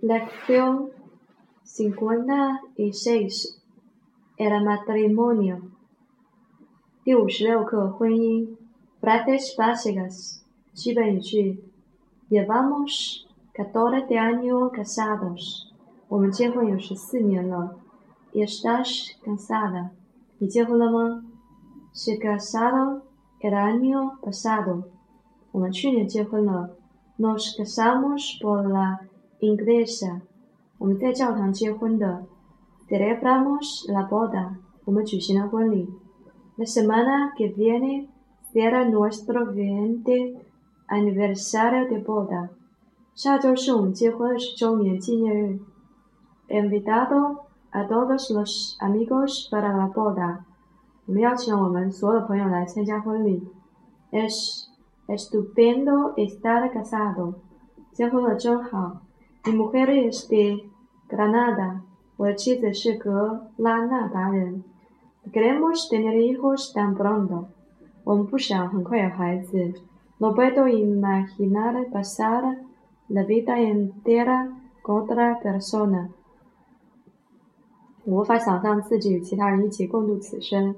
[0.00, 0.90] Lección
[1.62, 3.60] 56
[4.36, 5.70] El matrimonio
[7.02, 8.56] 第五十六课婚姻
[9.00, 10.40] Frases básicas
[10.72, 11.64] 基本语句
[12.28, 15.68] Llevamos 14 años casados
[16.08, 17.78] 我们结婚有十四年了
[18.32, 19.90] ¿Estás casada
[20.38, 21.24] 你结婚了吗
[21.94, 23.02] Se casaron
[23.40, 24.84] el año pasado
[25.52, 26.76] 我们去年结婚了
[27.18, 29.00] Nos casamos por la
[29.40, 30.22] iglesia
[30.78, 32.24] 我们在教堂结婚的
[32.88, 35.88] Celebramos la boda 我们举行了婚礼
[36.56, 38.08] La semana que viene
[38.52, 40.38] será nuestro 20
[40.88, 42.48] aniversario de boda
[43.14, 45.60] 下周是我们结婚二十周年纪念日
[46.48, 50.40] He invitado a todos los amigos para la boda
[51.06, 53.46] 我们邀请了我们所有的朋友来参加婚礼
[54.10, 54.67] Es
[55.08, 57.34] estupendo estar casado
[57.92, 59.02] 结婚了真好
[59.44, 60.64] Mi mujer es de
[61.08, 61.80] Granada
[62.16, 64.64] 我的妻子是格拉纳达人
[65.32, 67.46] Queremos tener hijos tan pronto
[68.04, 69.74] 我们不想很快有孩子
[70.18, 72.58] No puedo imaginar pasar
[73.08, 76.08] la vida entera con otra persona
[78.04, 80.74] 我无法想象自己与其他人一起共度此生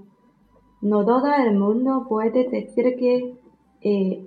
[0.80, 3.36] No todo el mundo puede decir que
[3.80, 4.24] he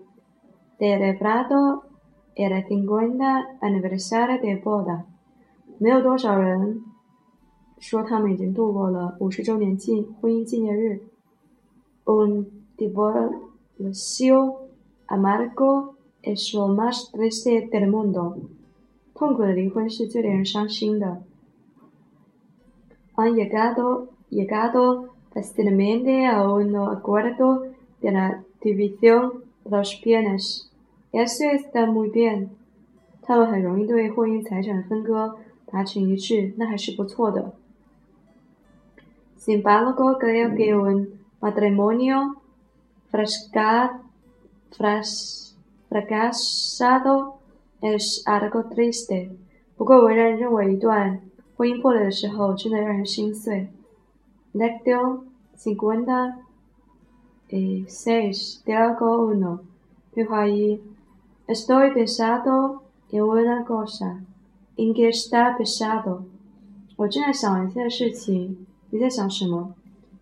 [0.77, 1.83] celebrado
[2.35, 5.05] el 50 aniversario de boda
[5.79, 6.81] 没有多少人
[7.79, 11.01] 说他们已经度过了五十周年纪婚姻纪念日
[12.05, 12.45] Un
[12.77, 14.67] divorcio
[15.07, 18.37] amargo es lo más triste del mundo
[19.13, 21.21] 痛苦的离婚是最令人伤心的
[23.15, 27.65] Han llegado llegado fácilmente a un acuerdo
[28.01, 30.70] de la división de los bienes
[31.12, 32.48] Eso está muy bien
[33.22, 37.52] 他们很容易对婚姻财产分割达成一致，那还是不错的。
[39.38, 41.08] Sin embargo, creo que un
[41.40, 42.36] matrimonio
[43.10, 44.00] frasca-
[44.70, 45.54] fras-
[45.90, 47.34] fracasado
[47.80, 49.30] es algo triste。
[49.76, 51.20] 不过，我仍然认为一段
[51.56, 53.68] 婚姻破裂的时候真的让人心碎。
[54.52, 55.24] Lección
[55.56, 56.34] cincuenta
[57.49, 59.61] y seis, diálogo uno。
[60.13, 60.79] 对话一：
[61.47, 66.23] Estoy pensando en una cosa。¿En qué está pensando？
[66.95, 68.65] 我正在想一件事情。
[68.91, 69.73] 你在想什么？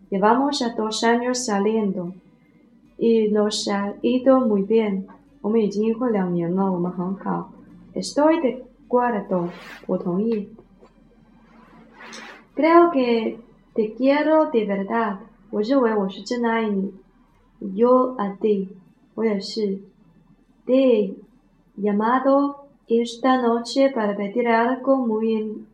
[0.10, 2.14] Llevamos a dos años saliendo
[2.98, 5.06] y nos ha ido muy bien。
[5.42, 7.52] 我们已经结婚两年了，我们很好。
[7.94, 9.50] Estoy de acuerdo。
[9.86, 10.50] 我同意。
[12.56, 13.38] Creo que
[13.74, 15.18] te quiero de verdad。
[15.52, 16.94] 我认为我是真的爱你。
[17.75, 18.69] Yo a ti。
[19.15, 19.81] 我也是。
[20.67, 21.17] Te he
[21.77, 25.65] llamado esta noche para pedir algo muy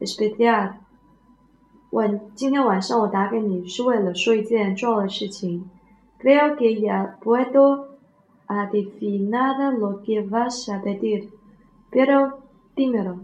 [0.00, 0.74] especial。
[1.90, 5.68] 我今天晚上我打给你是为了说一件重要的事情。
[6.20, 7.88] Creo que ya puedo
[8.46, 11.28] adivinar lo que vas a pedir,
[11.90, 12.40] pero
[12.74, 13.18] dímelo。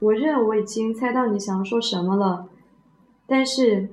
[0.00, 2.48] 我认为我已经猜到你想要说什么了，
[3.26, 3.88] 但是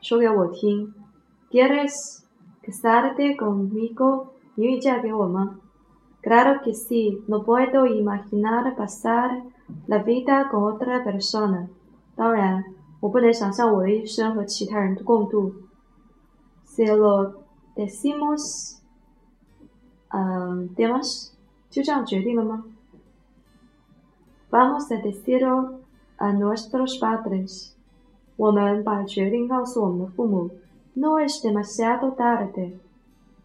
[0.00, 0.94] 说给我听。
[1.53, 2.25] ¿Quieres
[2.61, 4.27] casarte conmigo？
[4.55, 5.59] 你愿意嫁给我吗？
[6.21, 7.23] Claro que sí.
[7.27, 9.43] No puedo imaginar pasar
[9.87, 11.69] la vida con otra persona.
[12.15, 12.63] 当然，
[12.99, 15.53] 我不能想象我的一生和其他人共度。
[16.67, 17.35] Se lo
[17.75, 18.79] decimos，
[20.09, 21.31] 嗯，demos，
[21.69, 22.65] 就这样决定了吗？
[24.51, 25.79] Vamos a decirlo
[26.17, 27.71] a nuestros padres，
[28.35, 30.51] 我们把决定告诉我们的父母。
[30.95, 32.73] No es demasiado tarde，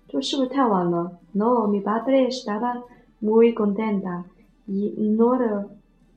[0.09, 1.19] 这是不是太晚了？
[1.33, 2.83] No，mi padre estaba
[3.21, 4.25] muy contenta
[4.67, 5.69] y no le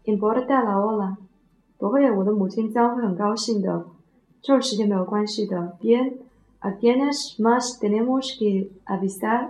[0.06, 1.18] importa la hora。
[1.78, 3.86] 不会，我的母亲将会很高兴的。
[4.42, 5.78] 这时间没有关系的。
[5.80, 6.14] Bien,
[6.62, 9.50] ¿a quiénes más tenemos que avisar？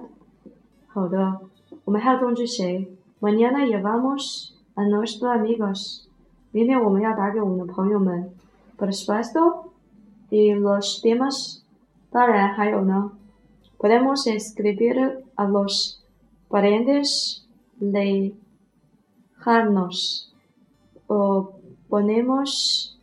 [0.88, 1.40] 好的，
[1.86, 2.88] 我们还要通知谁？
[3.22, 6.06] Mañana llevamos a nuestros amigos。
[6.52, 8.32] 明天我们要打给我们的朋友们。
[8.78, 9.70] Por supuesto,
[10.30, 11.61] y los demás。
[12.12, 13.14] 当然还有呢。
[13.78, 16.04] Podemos escribir a los
[16.50, 17.46] parientes
[17.80, 18.36] lejanos
[21.08, 21.54] o
[21.88, 22.98] ponemos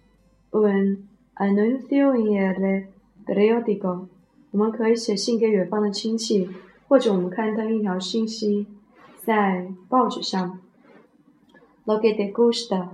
[0.51, 2.89] un anuncio en el
[3.25, 4.09] periódico。
[4.51, 6.51] 我们可以写信给远方的亲戚，
[6.89, 8.67] 或者我们刊登一条信息
[9.23, 10.59] 在报纸上。
[11.87, 12.89] Lo que te gusta，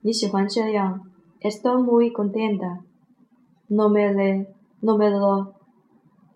[0.00, 1.02] 你喜欢这样。
[1.40, 4.46] Estoy muy contenta。No me le,
[4.80, 5.54] no me lo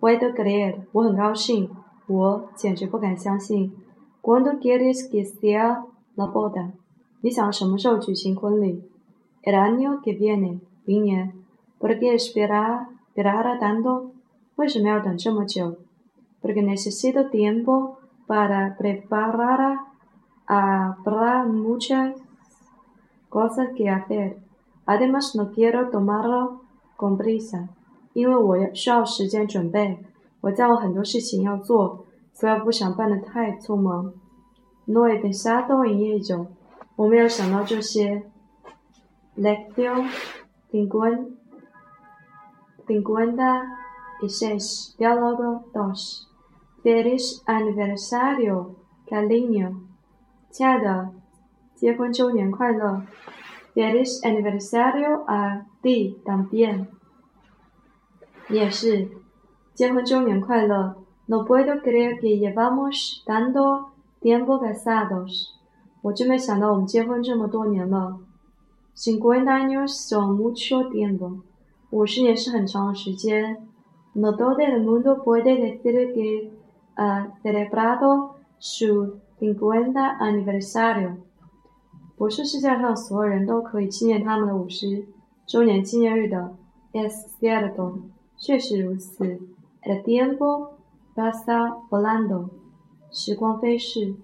[0.01, 0.87] puedo creer。
[0.93, 1.71] 我很高兴，
[2.07, 3.73] 我简直不敢相信。
[4.21, 5.85] ？¿Cuándo quieres que sea
[6.17, 6.73] la boda？
[7.21, 8.83] 你想什么时候举行婚礼？
[9.43, 11.33] El año que viene，明年。¿
[11.81, 14.11] Por qué esperar esperar tanto？
[14.57, 15.77] 为什么要等这么久？
[16.41, 19.79] Porque necesito tiempo para preparar.
[20.47, 22.15] Habrá muchas
[23.29, 24.39] cosas que hacer.
[24.87, 26.63] Además, no quiero tomarlo
[26.97, 27.69] con prisa，
[28.14, 30.00] 因为我需要时间准备。
[30.42, 34.14] 我在有很多事情要做，所以不想办得太匆忙。
[34.86, 36.48] No he pensado en ello，
[36.96, 38.24] 我没有想到这些。
[39.36, 40.10] Lección
[42.86, 43.64] cincuenta
[44.22, 46.28] y seis, diálogo dos.
[46.84, 48.76] Feliz aniversario,
[49.08, 49.76] cariño，
[50.52, 51.10] 亲爱的，
[51.74, 53.02] 结婚周年快乐。
[53.74, 56.88] Feliz aniversario a ti también，
[58.48, 59.10] 你也是，
[59.74, 60.96] 结婚周年快乐。
[61.26, 63.86] No puedo creer que llevamos tanto
[64.20, 65.52] tiempo casados，
[66.02, 68.20] 我真没想到我们结婚这么多年了。
[68.96, 71.40] Cincuenta años son mucho tiempo，
[71.92, 73.66] 五十年是很长的时间。
[74.12, 76.52] No todo el mundo puede decir que
[76.96, 81.16] ha celebrado su cincuenta aniversario。
[82.18, 85.08] 不是世界上所有人都可以纪念他们的五十
[85.48, 86.54] 周年纪念日的。
[86.92, 87.94] Es cierto，
[88.43, 89.41] 确实如此。
[89.83, 90.71] El tiempo
[91.15, 92.51] pasa volando，
[93.11, 94.15] 时光飞逝。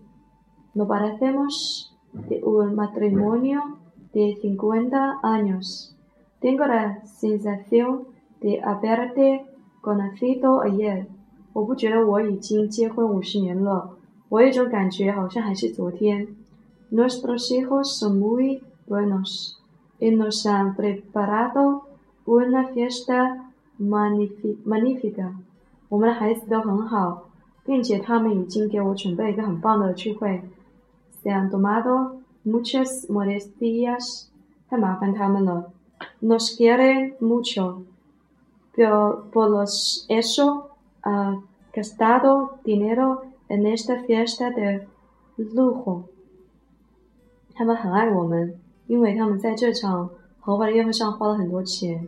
[0.75, 1.93] No parecemos
[2.29, 3.79] de un matrimonio
[4.13, 5.95] de cincuenta años.
[6.41, 8.07] Tengo la sensación
[8.41, 9.47] de haberte
[9.81, 11.07] conocido ayer。
[11.53, 13.97] 我不觉得我已经结婚五十年了，
[14.29, 16.27] 我有一种感觉好像还是昨天。
[16.91, 19.59] Nuestros hijos son muy buenos
[20.01, 21.83] y nos han preparado
[22.27, 25.34] una fiesta magnífica。
[25.88, 27.30] 我们的孩子都很好，
[27.66, 30.42] 并且他们已经给我准备一个很棒的聚会。
[31.24, 34.28] Se han tomado muchas molestias，
[34.70, 35.72] 太麻烦他们了。
[36.22, 37.84] Nos quiere mucho,
[38.76, 40.70] pero por los eso
[41.02, 41.42] ha
[41.74, 44.88] gastado dinero en esta fiesta de
[45.38, 46.04] lujo。
[47.54, 48.56] 他们很爱我们，
[48.88, 50.10] 因为他们在这场
[50.40, 52.08] 豪华的宴会上花了很多钱。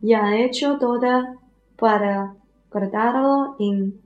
[0.00, 1.38] Ya he hecho todo
[1.76, 2.34] para
[2.70, 4.00] guardarlo en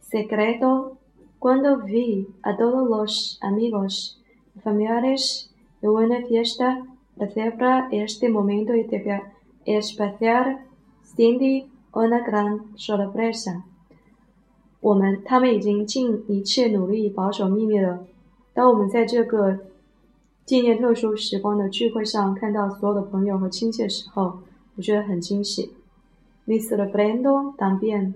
[0.00, 0.98] secreto
[1.38, 4.20] cuando vi a todos los amigos
[4.56, 5.50] y familiares
[5.80, 6.84] de una fiesta
[7.18, 9.22] celebrar este momento y de
[9.64, 10.58] especial
[11.16, 13.62] Cindy una gran sorpresa。
[14.80, 18.04] 我们他们已经尽一切努力保守秘密了。
[18.52, 19.60] 当我们在这个
[20.44, 24.40] 纪念特殊时光的聚会上看到所有的朋友和亲戚的时候，
[24.79, 25.73] 我觉得很惊喜。
[26.45, 28.13] Me sorprendo también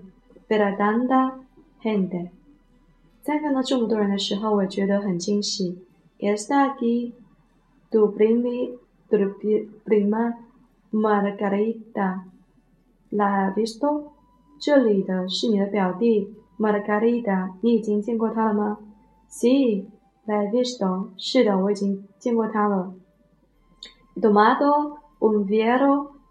[0.48, 1.34] ver a tanta
[1.82, 2.30] gente。
[3.22, 5.76] 在看到这么多人的时候，我觉得很惊喜。
[6.18, 7.12] Está aquí
[7.90, 8.78] tu prima,
[9.10, 9.34] tu
[9.84, 10.36] prima
[10.90, 12.22] Margarita.
[13.10, 14.12] ¿La visto？
[14.58, 18.78] 这里的是你的表弟 Margarita，你已经见过他了吗
[19.28, 19.84] ？Sí。
[20.24, 22.94] La visto，是的，我已经见过他了。
[24.18, 26.13] Tomado un vuelo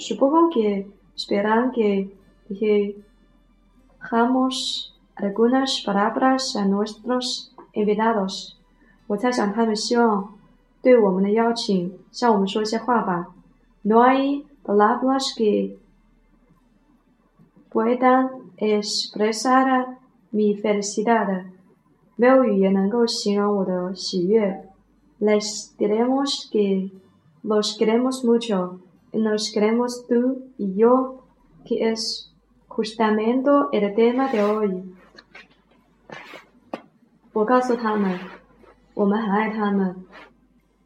[0.00, 0.86] Supongo que
[1.16, 2.14] esperan que
[2.48, 2.94] dijamos
[5.14, 8.56] algunas palabras a nuestros invitados。
[9.06, 10.34] 我猜想他们希望
[10.82, 13.28] 对我们的邀请向我们说一些话吧。
[13.82, 15.76] No hay palabras que
[17.70, 19.98] puedan expresar
[20.32, 21.44] mi felicidad。
[22.16, 24.68] 没有语言能够形容我的喜悦。
[25.18, 26.90] Les diremos que
[27.42, 28.78] los queremos mucho y
[29.12, 31.24] nos queremos tú y yo,
[31.64, 32.32] que es
[32.68, 34.84] justamente el tema de hoy。
[37.32, 38.18] 我告诉他们，
[38.94, 39.94] 我们很爱他们，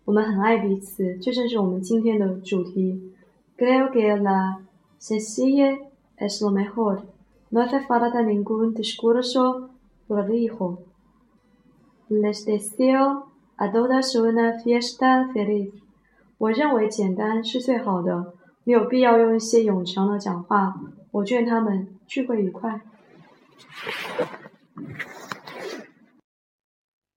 [0.05, 3.13] 我们很爱彼此，这正是我们今天的主题。
[3.57, 4.61] Creo que la
[4.99, 5.79] sencillez
[6.17, 7.03] es lo mejor.
[7.51, 9.71] No hace falta ningún discurso
[10.09, 10.79] prolijo.
[12.09, 15.73] Les deseo a todos una fiesta feliz。
[16.38, 20.76] 我认为简单是最好的，没有必要用一些冗长的讲话。
[21.12, 22.82] 我劝他们聚会愉快。